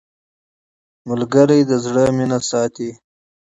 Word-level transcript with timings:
ملګری 1.09 1.61
د 1.69 1.71
زړه 1.85 2.03
مینه 2.17 2.39
ساتي 2.49 2.89